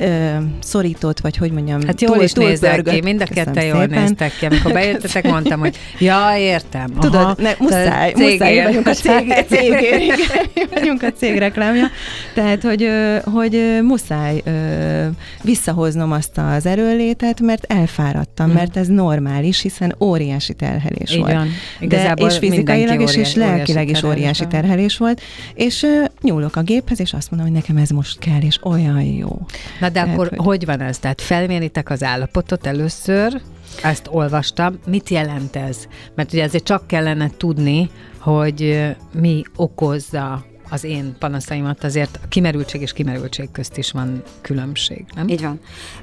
[0.00, 0.30] ö,
[0.62, 4.32] szorított, vagy hogy mondjam, Hát jól túl, is nézek ki, mind a kettő jól néztek
[4.38, 4.46] ki.
[4.46, 6.90] Amikor bejöttetek, mondtam, hogy ja, értem.
[6.92, 9.74] Aha, Tudod, ne, muszáj, muszáj vagyunk a cég, cég,
[10.74, 11.86] vagyunk a cég reklámja.
[12.34, 12.88] Tehát, hogy,
[13.24, 14.42] hogy muszáj
[15.42, 18.54] visszahoznom azt az erőlétet, mert elfáradtam, hmm.
[18.54, 21.32] mert ez normális, hiszen óriási terhelés Így volt.
[21.32, 21.48] Van.
[21.80, 25.20] De, és fizikailag is, és lelkileg is óriási terhelés volt.
[25.54, 25.86] És
[26.22, 29.46] nyúlok a géphez, és azt mondom, hogy nekem ez most kell, és olyan jó.
[29.80, 30.38] Na de akkor hogy...
[30.38, 30.98] hogy van ez?
[30.98, 33.40] Tehát felméritek az állapotot először,
[33.82, 34.78] ezt olvastam.
[34.86, 35.88] Mit jelent ez?
[36.14, 42.80] Mert ugye ezért csak kellene tudni, hogy mi okozza az én panaszaimat, azért a kimerültség
[42.80, 45.28] és kimerültség közt is van különbség, nem?
[45.28, 45.60] Így van.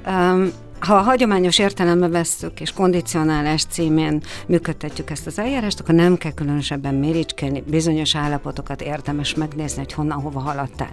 [0.08, 6.18] Um, ha a hagyományos értelembe vesszük, és kondicionálás címén működtetjük ezt az eljárást, akkor nem
[6.18, 10.92] kell különösebben méricskélni, bizonyos állapotokat érdemes megnézni, hogy honnan, hova haladtál.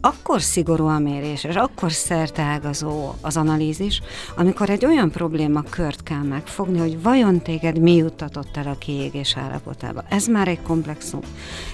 [0.00, 4.00] Akkor szigorú a mérés, és akkor szerteágazó az analízis,
[4.36, 9.36] amikor egy olyan probléma kört kell megfogni, hogy vajon téged mi juttatott el a kiégés
[9.36, 10.04] állapotába.
[10.08, 11.20] Ez már egy komplexum.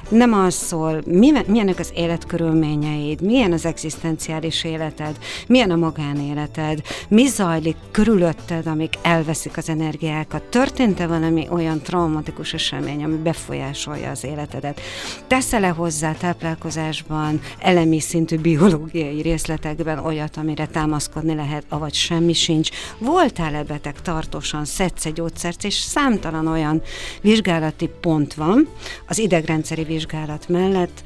[0.08, 1.00] Nem az szól,
[1.46, 7.47] milyenek az életkörülményeid, milyen az egzisztenciális életed, milyen a magánéleted, mi zajlik
[7.90, 10.42] körülötted, amik elveszik az energiákat?
[10.42, 14.80] Történt-e valami olyan traumatikus esemény, ami befolyásolja az életedet?
[15.26, 22.70] Teszel-e hozzá táplálkozásban, elemi szintű biológiai részletekben olyat, amire támaszkodni lehet, avagy semmi sincs?
[22.98, 26.82] Voltál-e beteg tartósan, szedsz egy gyógyszert, és számtalan olyan
[27.20, 28.68] vizsgálati pont van
[29.06, 31.02] az idegrendszeri vizsgálat mellett,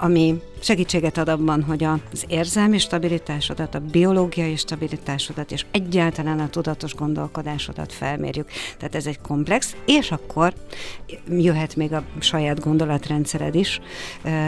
[0.00, 6.94] ami segítséget ad abban, hogy az érzelmi stabilitásodat, a biológiai stabilitásodat és egyáltalán a tudatos
[6.94, 8.50] gondolkodásodat felmérjük.
[8.78, 10.54] Tehát ez egy komplex, és akkor
[11.28, 13.80] jöhet még a saját gondolatrendszered is,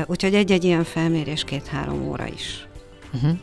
[0.07, 2.67] úgyhogy egy-egy ilyen felmérés két-három óra is.
[3.15, 3.39] Uh-huh.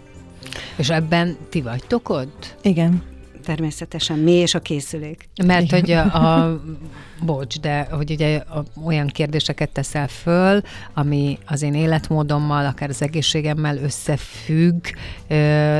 [0.77, 2.55] És ebben ti vagytok ott?
[2.61, 3.17] Igen
[3.49, 5.29] természetesen mi és a készülék.
[5.45, 6.61] Mert hogy a, a
[7.25, 10.61] bocs, de hogy ugye a, olyan kérdéseket teszel föl,
[10.93, 14.85] ami az én életmódommal, akár az egészségemmel összefügg,
[15.27, 15.35] ö,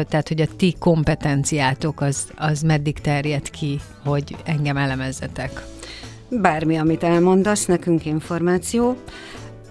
[0.08, 5.66] tehát hogy a ti kompetenciátok az, az meddig terjed ki, hogy engem elemezzetek?
[6.30, 8.98] Bármi, amit elmondasz, nekünk információ.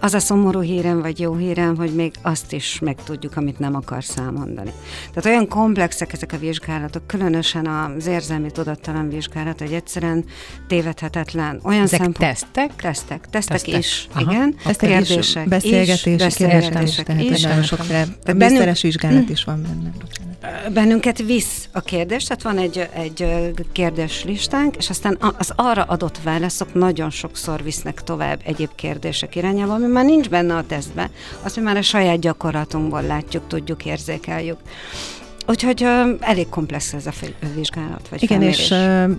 [0.01, 4.17] Az a szomorú hírem, vagy jó hírem, hogy még azt is megtudjuk, amit nem akarsz
[4.17, 4.71] elmondani.
[5.13, 10.25] Tehát olyan komplexek ezek a vizsgálatok, különösen az érzelmi tudattalan vizsgálat, hogy egyszerűen
[10.67, 11.59] tévedhetetlen.
[11.63, 12.17] Olyan ezek szempont...
[12.17, 12.75] tesztek?
[12.75, 13.77] Tesztek, tesztek, tesztek.
[13.77, 14.31] is, Aha.
[14.31, 14.55] igen.
[14.63, 17.41] Tesztek kérdések is, beszélgetések, is, beszélgetések tehát is.
[17.41, 18.05] nagyon sokféle,
[18.37, 19.91] bennünk, vizsgálat is van benne.
[20.73, 23.25] Bennünket visz a kérdés, tehát van egy, egy
[23.71, 29.85] kérdéslistánk, és aztán az arra adott válaszok nagyon sokszor visznek tovább egyéb kérdések irányába, ami
[29.85, 31.09] már nincs benne a tesztbe,
[31.41, 34.57] azt mi már a saját gyakorlatunkból látjuk, tudjuk, érzékeljük.
[35.47, 35.85] Úgyhogy
[36.19, 37.11] elég komplex ez a
[37.55, 38.59] vizsgálat, vagy Igen, felmérés.
[38.59, 38.67] és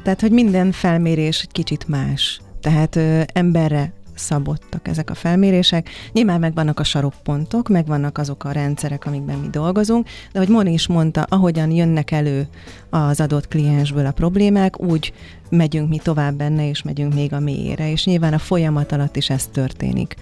[0.02, 2.40] tehát, hogy minden felmérés egy kicsit más.
[2.60, 2.98] Tehát
[3.32, 5.88] emberre szabottak ezek a felmérések.
[6.12, 10.86] Nyilván megvannak a sarokpontok, megvannak azok a rendszerek, amikben mi dolgozunk, de hogy Moni is
[10.86, 12.48] mondta, ahogyan jönnek elő
[12.90, 15.12] az adott kliensből a problémák, úgy
[15.50, 19.30] megyünk mi tovább benne, és megyünk még a mélyére, és nyilván a folyamat alatt is
[19.30, 20.14] ez történik.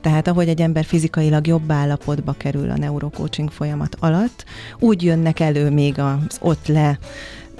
[0.00, 4.44] Tehát ahogy egy ember fizikailag jobb állapotba kerül a neurocoaching folyamat alatt,
[4.78, 6.98] úgy jönnek elő még az ott le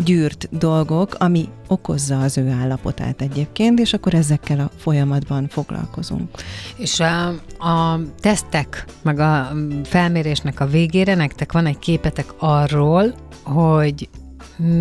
[0.04, 6.28] gyűrt dolgok, ami okozza az ő állapotát egyébként, és akkor ezekkel a folyamatban foglalkozunk.
[6.76, 7.26] És a,
[7.68, 9.52] a tesztek, meg a
[9.84, 14.08] felmérésnek a végére nektek van egy képetek arról, hogy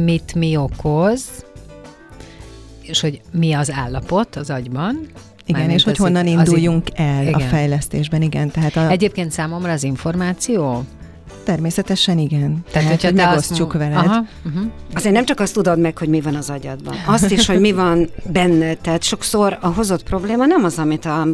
[0.04, 1.46] mit mi okoz,
[2.82, 5.08] és hogy mi az állapot az agyban,
[5.46, 7.34] igen, és hogy honnan induljunk el igen.
[7.34, 8.52] a fejlesztésben, igen.
[8.52, 8.90] Tehát a...
[8.90, 10.86] Egyébként számomra az információ
[11.46, 12.64] Természetesen igen.
[12.72, 13.84] Tehát, Tehát hogy megosztjuk azt...
[13.84, 13.98] veled.
[13.98, 14.72] Aha, uh-huh.
[14.94, 17.72] Azért nem csak azt tudod meg, hogy mi van az agyadban, azt is, hogy mi
[17.72, 18.74] van benne.
[18.74, 21.28] Tehát sokszor a hozott probléma nem az, amit a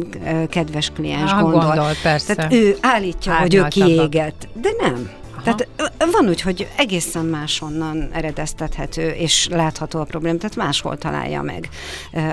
[0.48, 1.60] kedves kliens ah, gondol.
[1.60, 2.34] gondol persze.
[2.34, 5.10] Tehát ő állítja, hogy ő kiégett, de nem.
[5.42, 5.68] Tehát
[6.12, 11.68] van úgy, hogy egészen máshonnan eredeztethető és látható a probléma, tehát máshol találja meg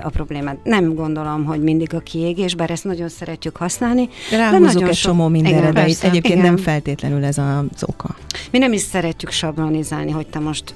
[0.04, 0.58] a problémát.
[0.64, 4.10] Nem gondolom, hogy mindig a kiégés, bár ezt nagyon szeretjük használni.
[4.32, 6.38] Ráhúzzuk de egy csomó mindenre, de egyébként igen.
[6.40, 8.16] nem feltétlenül ez az oka.
[8.52, 10.76] Mi nem is szeretjük sablonizálni, hogy te most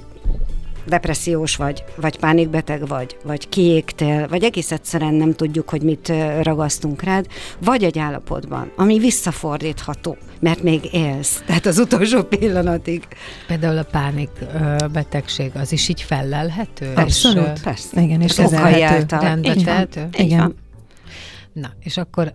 [0.86, 7.02] depressziós vagy, vagy pánikbeteg vagy, vagy kiégtél, vagy egész egyszerűen nem tudjuk, hogy mit ragasztunk
[7.02, 7.26] rád,
[7.58, 13.06] vagy egy állapotban, ami visszafordítható, mert még élsz, tehát az utolsó pillanatig.
[13.46, 14.30] Például a pánik
[14.92, 16.92] betegség, az is így fellelhető?
[16.94, 18.00] Abszolút, és, persze.
[18.00, 19.16] Igen, és kezelhető.
[19.18, 20.54] Rendbe Igen.
[21.52, 22.34] Na, és akkor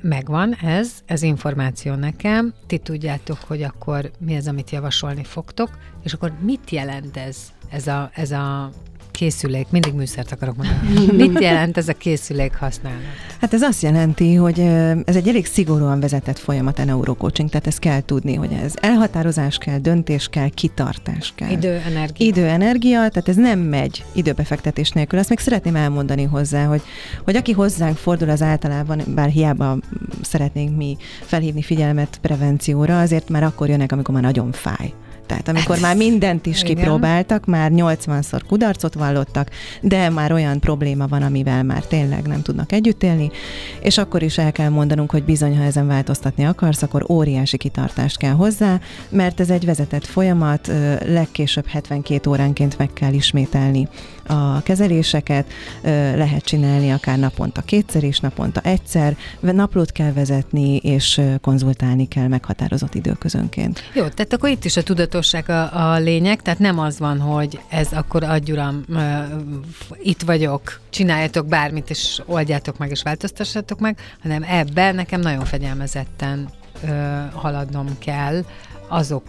[0.00, 5.70] megvan ez, ez információ nekem, ti tudjátok, hogy akkor mi az, amit javasolni fogtok,
[6.02, 7.36] és akkor mit jelent ez,
[7.70, 8.70] ez a, ez a
[9.16, 11.12] készülék, mindig műszert akarok mondani.
[11.26, 13.00] Mit jelent ez a készülék használat?
[13.40, 14.60] Hát ez azt jelenti, hogy
[15.04, 19.58] ez egy elég szigorúan vezetett folyamat a neurocoaching, tehát ezt kell tudni, hogy ez elhatározás
[19.58, 21.50] kell, döntés kell, kitartás kell.
[21.50, 22.26] Idő, energia.
[22.26, 25.18] Idő, energia, tehát ez nem megy időbefektetés nélkül.
[25.18, 26.82] Azt még szeretném elmondani hozzá, hogy,
[27.24, 29.76] hogy aki hozzánk fordul, az általában, bár hiába
[30.22, 34.92] szeretnénk mi felhívni figyelmet prevencióra, azért már akkor jönnek, amikor már nagyon fáj.
[35.26, 41.22] Tehát amikor már mindent is kipróbáltak, már 80-szor kudarcot vallottak, de már olyan probléma van,
[41.22, 43.30] amivel már tényleg nem tudnak együtt élni,
[43.80, 48.18] és akkor is el kell mondanunk, hogy bizony, ha ezen változtatni akarsz, akkor óriási kitartást
[48.18, 50.70] kell hozzá, mert ez egy vezetett folyamat,
[51.06, 53.88] legkésőbb 72 óránként meg kell ismételni
[54.26, 55.52] a kezeléseket,
[56.14, 62.94] lehet csinálni akár naponta kétszer és naponta egyszer, naplót kell vezetni, és konzultálni kell meghatározott
[62.94, 63.82] időközönként.
[63.94, 67.60] Jó, tehát akkor itt is a tudatosság a, a lényeg, tehát nem az van, hogy
[67.68, 68.84] ez akkor adj uram,
[70.02, 76.48] itt vagyok, csináljatok bármit, és oldjátok meg, és változtassatok meg, hanem ebben nekem nagyon fegyelmezetten
[77.32, 78.44] haladnom kell
[78.88, 79.22] azok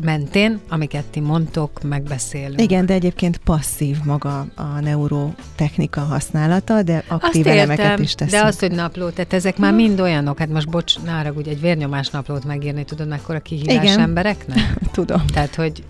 [0.00, 2.60] mentén, amiket ti mondtok, megbeszélünk.
[2.60, 8.42] Igen, de egyébként passzív maga a neurotechnika használata, de aktív Azt elemeket értem, is teszünk.
[8.42, 11.60] De az, hogy napló, tehát ezek már mind olyanok, hát most bocs, nára ugye egy
[11.60, 14.00] vérnyomás naplót megírni, tudod, mekkora kihívás Igen.
[14.00, 14.58] embereknek?
[14.92, 15.26] Tudom.
[15.26, 15.84] Tehát, hogy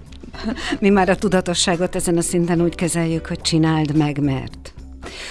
[0.78, 4.72] mi már a tudatosságot ezen a szinten úgy kezeljük, hogy csináld meg, mert.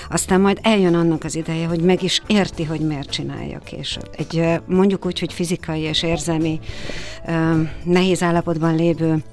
[0.09, 4.09] Aztán majd eljön annak az ideje, hogy meg is érti, hogy miért csinálja később.
[4.17, 6.59] Egy mondjuk úgy, hogy fizikai és érzelmi
[7.83, 9.23] nehéz állapotban lévő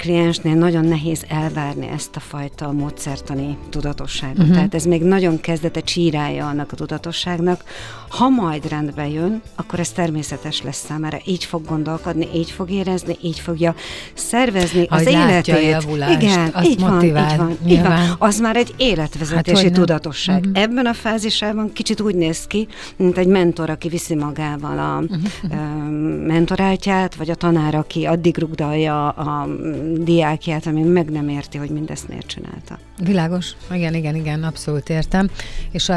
[0.00, 4.38] kliensnél nagyon nehéz elvárni ezt a fajta módszertani tudatosságot.
[4.38, 4.54] Uh-huh.
[4.54, 7.64] Tehát ez még nagyon kezdete csírája annak a tudatosságnak.
[8.08, 11.18] Ha majd rendbe jön, akkor ez természetes lesz számára.
[11.24, 13.74] Így fog gondolkodni, így fog érezni, így fogja
[14.14, 15.62] szervezni Ahogy az életét.
[15.70, 18.16] Javulást, Igen, így motivál, van, így van, így van.
[18.18, 20.38] Az már egy életvezetési hát, tudatosság.
[20.38, 20.62] Uh-huh.
[20.62, 25.90] Ebben a fázisában kicsit úgy néz ki, mint egy mentor, aki viszi magával a uh-huh.
[26.26, 29.48] mentoráltját, vagy a tanár, aki addig rugdalja a
[29.98, 32.78] diákját, ami meg nem érti, hogy mindezt miért csinálta.
[33.02, 35.30] Világos, igen, igen, igen, abszolút értem.
[35.70, 35.96] És uh,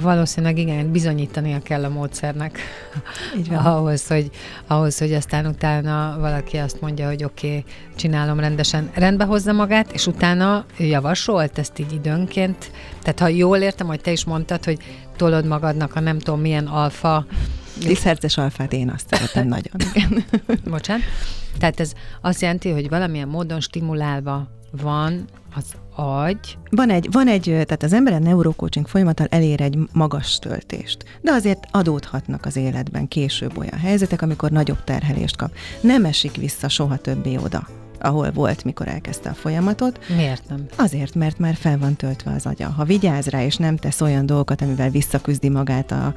[0.00, 2.58] valószínűleg igen, bizonyítania kell a módszernek
[3.52, 4.30] ahhoz, hogy,
[4.66, 7.64] ahhoz, hogy aztán utána valaki azt mondja, hogy oké, okay,
[7.96, 12.70] csinálom rendesen, rendbe hozza magát, és utána javasolt ezt így időnként.
[13.02, 14.78] Tehát ha jól értem, hogy te is mondtad, hogy
[15.16, 17.26] tolod magadnak a nem tudom milyen alfa
[17.78, 19.72] 10 herces alfát én azt szeretem nagyon.
[20.64, 21.04] Bocsánat.
[21.60, 24.48] Tehát ez azt jelenti, hogy valamilyen módon stimulálva
[24.82, 26.58] van az agy.
[26.70, 31.32] Van egy, van egy tehát az ember a neurocoaching folyamattal elér egy magas töltést, de
[31.32, 35.52] azért adódhatnak az életben később olyan helyzetek, amikor nagyobb terhelést kap.
[35.80, 39.98] Nem esik vissza soha többé oda ahol volt, mikor elkezdte a folyamatot.
[40.16, 40.66] Miért nem?
[40.76, 42.68] Azért, mert már fel van töltve az agya.
[42.68, 46.14] Ha vigyáz rá, és nem tesz olyan dolgokat, amivel visszaküzdi magát a,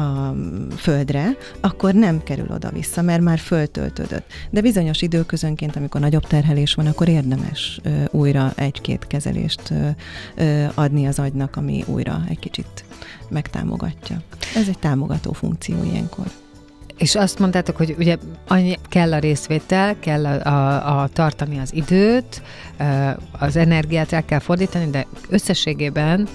[0.00, 0.34] a
[0.76, 4.32] földre, akkor nem kerül oda-vissza, mert már föltöltődött.
[4.50, 9.88] De bizonyos időközönként, amikor nagyobb terhelés van, akkor érdemes ö, újra egy-két kezelést ö,
[10.34, 12.84] ö, adni az agynak, ami újra egy kicsit
[13.28, 14.22] megtámogatja.
[14.54, 16.41] Ez egy támogató funkció ilyenkor.
[17.02, 18.16] És azt mondtátok, hogy ugye
[18.48, 22.42] annyi, kell a részvétel, kell a, a, a tartani az időt,
[23.38, 26.28] az energiát el kell fordítani, de összességében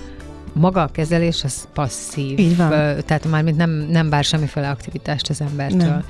[0.54, 2.40] maga a kezelés az passzív.
[2.40, 2.70] Így van.
[3.06, 5.88] Tehát már nem, nem bár semmiféle aktivitást az embertől.
[5.88, 6.04] Nem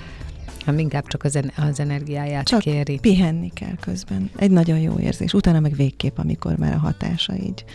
[0.65, 2.99] hanem inkább csak az, en- az energiáját csak kéri.
[2.99, 4.29] pihenni kell közben.
[4.37, 5.33] Egy nagyon jó érzés.
[5.33, 7.65] Utána meg végképp, amikor már a hatása így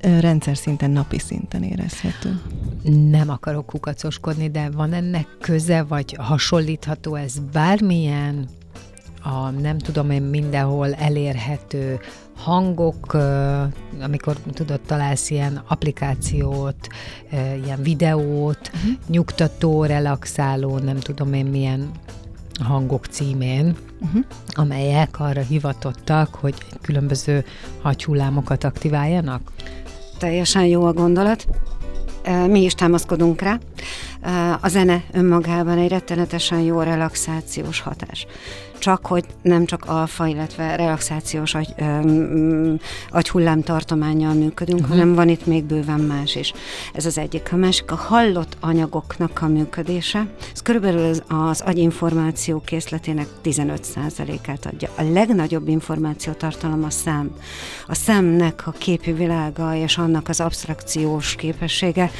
[0.00, 2.40] rendszer szinten, napi szinten érezhető.
[3.10, 8.48] Nem akarok kukacoskodni, de van ennek köze, vagy hasonlítható ez bármilyen
[9.22, 12.00] a nem tudom én mindenhol elérhető
[12.36, 13.16] hangok,
[14.00, 16.88] amikor tudod, találsz ilyen applikációt,
[17.64, 18.92] ilyen videót, uh-huh.
[19.06, 21.90] nyugtató, relaxáló, nem tudom én milyen
[22.62, 24.24] hangok címén, uh-huh.
[24.48, 27.44] amelyek arra hivatottak, hogy különböző
[27.82, 29.52] hagyhullámokat aktiváljanak?
[30.20, 31.46] Teljesen jó a gondolat.
[32.46, 33.58] Mi is támaszkodunk rá.
[34.60, 38.26] A zene önmagában egy rettenetesen jó relaxációs hatás
[38.80, 42.74] csak hogy nem csak alfa, illetve relaxációs agy, ö,
[43.10, 44.96] agyhullám tartományjal működünk, uh-huh.
[44.96, 46.52] hanem van itt még bőven más is.
[46.94, 47.48] Ez az egyik.
[47.52, 50.26] A másik a hallott anyagoknak a működése.
[50.52, 54.88] Ez körülbelül az, az agyinformáció készletének 15%-át adja.
[54.96, 57.30] A legnagyobb információtartalom a szem.
[57.86, 62.10] A szemnek a képi világa és annak az abstrakciós képessége.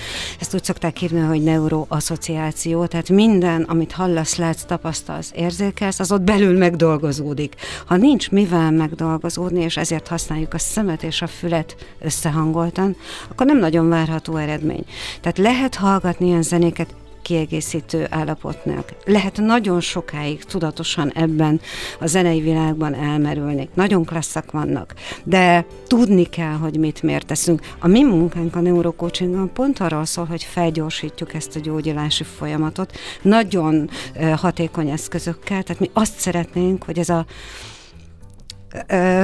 [0.41, 1.43] Ezt úgy szokták hívni, hogy
[1.91, 7.55] neuroasszociáció, tehát minden, amit hallasz, látsz, tapasztalsz, érzékelsz, az ott belül megdolgozódik.
[7.87, 12.97] Ha nincs mivel megdolgozódni, és ezért használjuk a szemet és a fület összehangoltan,
[13.29, 14.85] akkor nem nagyon várható eredmény.
[15.21, 16.95] Tehát lehet hallgatni ilyen zenéket,
[17.31, 18.93] kiegészítő állapotnak.
[19.05, 21.61] Lehet nagyon sokáig tudatosan ebben
[22.01, 23.69] a zenei világban elmerülni.
[23.75, 27.61] Nagyon klasszak vannak, de tudni kell, hogy mit miért teszünk.
[27.79, 33.91] A mi munkánk a neurocoachingon pont arról szól, hogy felgyorsítjuk ezt a gyógyulási folyamatot, nagyon
[34.37, 37.27] hatékony eszközökkel, tehát mi azt szeretnénk, hogy ez a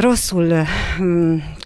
[0.01, 0.67] rosszul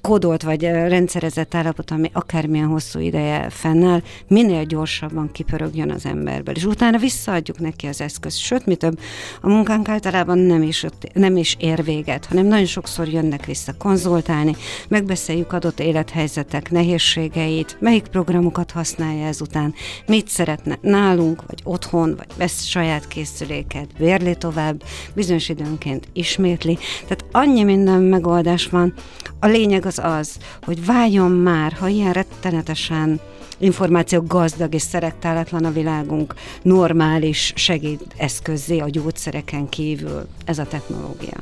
[0.01, 6.65] kódolt vagy rendszerezett állapot, ami akármilyen hosszú ideje fennáll, minél gyorsabban kipörögjön az emberből, és
[6.65, 8.39] utána visszaadjuk neki az eszközt.
[8.39, 8.99] Sőt, mi több,
[9.41, 14.57] a munkánk általában nem is, nem is ér véget, hanem nagyon sokszor jönnek vissza konzultálni,
[14.89, 19.75] megbeszéljük adott élethelyzetek nehézségeit, melyik programokat használja ezután,
[20.07, 24.83] mit szeretne nálunk, vagy otthon, vagy vesz saját készüléket, vérli tovább,
[25.15, 26.79] bizonyos időnként ismétli.
[27.01, 28.95] Tehát annyi minden megoldás van.
[29.41, 33.21] A lényeg az az, hogy váljon már, ha ilyen rettenetesen
[33.59, 41.37] információ gazdag és szerektálatlan a világunk, normális segédeszközzé a gyógyszereken kívül ez a technológia.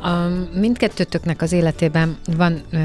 [0.00, 0.10] A,
[0.58, 2.78] mindkettőtöknek az életében van ö,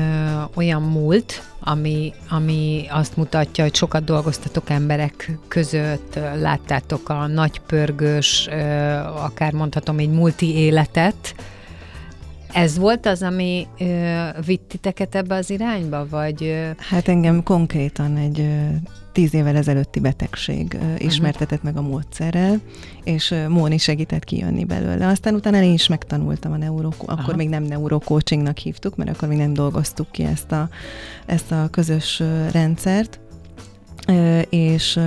[0.56, 8.54] olyan múlt, ami, ami azt mutatja, hogy sokat dolgoztatok emberek között, láttátok a nagypörgős, ö,
[9.04, 11.36] akár mondhatom egy multi életet,
[12.54, 16.44] ez volt az, ami ö, vitt titeket ebbe az irányba, vagy?
[16.44, 16.70] Ö...
[16.78, 18.68] Hát engem konkrétan egy ö,
[19.12, 22.60] tíz évvel ezelőtti betegség ö, ismertetett meg a módszerrel,
[23.04, 25.08] és ö, Móni segített kijönni belőle.
[25.08, 27.36] Aztán utána én is megtanultam a neuro, akkor Aha.
[27.36, 30.70] még nem neurocoachingnak hívtuk, mert akkor még nem dolgoztuk ki ezt a,
[31.26, 33.20] ezt a közös ö, rendszert,
[34.50, 35.00] és,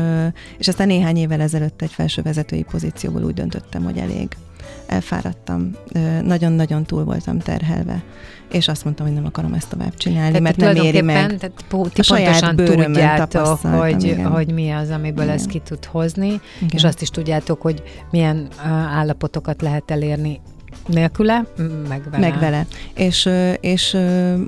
[0.59, 4.37] és aztán néhány évvel ezelőtt egy felső vezetői pozícióból úgy döntöttem, hogy elég
[4.87, 5.71] elfáradtam,
[6.23, 8.03] nagyon-nagyon túl voltam terhelve,
[8.51, 11.37] és azt mondtam, hogy nem akarom ezt tovább csinálni, tehát mert nem éri meg.
[11.39, 15.37] Tehát ti a saját tudjátok, hogy, hogy mi az, amiből igen.
[15.37, 16.69] ezt ki tud hozni, igen.
[16.71, 18.49] és azt is tudjátok, hogy milyen
[18.91, 20.41] állapotokat lehet elérni
[20.87, 21.47] Nélküle?
[21.89, 22.29] Meg vele.
[22.29, 22.67] Meg vele.
[22.95, 23.29] És,
[23.61, 23.97] és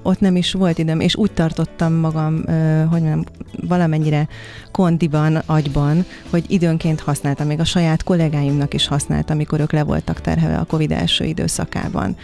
[0.03, 2.45] ott nem is volt időm, és úgy tartottam magam,
[2.91, 3.25] hogy mondjam,
[3.69, 4.29] valamennyire
[4.73, 10.21] kondiban, agyban, hogy időnként használtam, még a saját kollégáimnak is használtam, amikor ők le voltak
[10.21, 12.17] terhelve a Covid első időszakában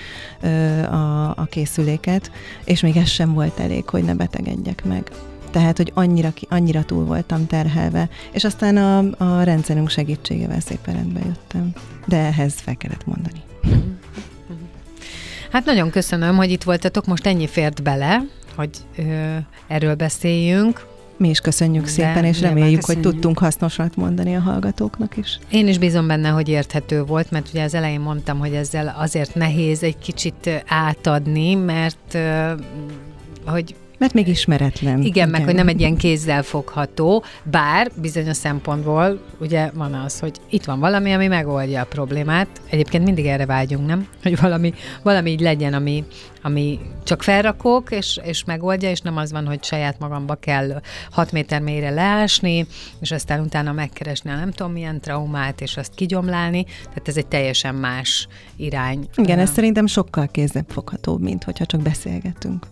[0.91, 2.31] a, a készüléket,
[2.65, 5.11] és még ez sem volt elég, hogy ne betegedjek meg
[5.51, 11.21] tehát, hogy annyira, annyira túl voltam terhelve, és aztán a, a rendszerünk segítségével szépen rendbe
[11.27, 11.73] jöttem.
[12.07, 13.43] De ehhez fel kellett mondani.
[15.55, 18.23] Hát nagyon köszönöm, hogy itt voltatok, most ennyi fért bele,
[18.57, 19.37] hogy ö,
[19.67, 20.87] erről beszéljünk.
[21.17, 23.05] Mi is köszönjük De szépen, és reméljük, köszönjük.
[23.05, 25.39] hogy tudtunk hasznosat mondani a hallgatóknak is.
[25.51, 29.35] Én is bízom benne, hogy érthető volt, mert ugye az elején mondtam, hogy ezzel azért
[29.35, 32.19] nehéz egy kicsit átadni, mert
[33.47, 34.99] hogy mert még ismeretlen.
[34.99, 40.18] Igen, igen, meg hogy nem egy ilyen kézzel fogható, bár bizonyos szempontból ugye van az,
[40.18, 42.49] hogy itt van valami, ami megoldja a problémát.
[42.70, 44.09] Egyébként mindig erre vágyunk, nem?
[44.22, 46.05] Hogy valami, valami így legyen, ami,
[46.42, 50.80] ami csak felrakok, és, és megoldja, és nem az van, hogy saját magamba kell
[51.11, 52.66] 6 méter mélyre leásni,
[53.01, 56.64] és aztán utána megkeresni a nem tudom milyen traumát, és azt kigyomlálni.
[56.84, 59.09] Tehát ez egy teljesen más irány.
[59.16, 60.28] Igen, ez szerintem sokkal
[60.68, 62.66] foghatóbb, mint hogyha csak beszélgetünk.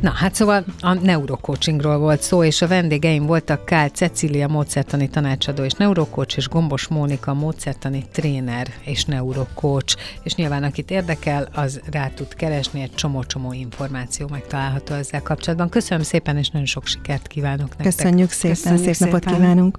[0.00, 5.62] Na, hát szóval a neurocoachingról volt szó, és a vendégeim voltak Kál Cecília módszertani tanácsadó
[5.62, 9.96] és neurocoach, és Gombos Mónika módszertani tréner és neurocoach.
[10.22, 15.68] És nyilván, akit érdekel, az rá tud keresni, egy csomó-csomó információ megtalálható ezzel kapcsolatban.
[15.68, 17.86] Köszönöm szépen, és nagyon sok sikert kívánok nektek.
[17.86, 19.12] Köszönjük szépen, Köszönjük szép szépen.
[19.12, 19.78] napot kívánunk!